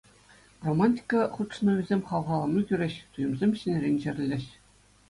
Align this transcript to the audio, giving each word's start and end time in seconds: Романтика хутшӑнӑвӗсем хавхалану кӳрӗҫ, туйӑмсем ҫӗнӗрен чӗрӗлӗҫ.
Романтика 0.67 1.19
хутшӑнӑвӗсем 1.35 2.01
хавхалану 2.09 2.61
кӳрӗҫ, 2.73 2.95
туйӑмсем 3.15 3.51
ҫӗнӗрен 3.63 3.95
чӗрӗлӗҫ. 4.05 4.43